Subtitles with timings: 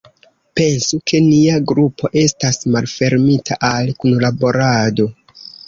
[0.59, 5.11] Pensu, ke nia grupo estas malfermita al kunlaborado.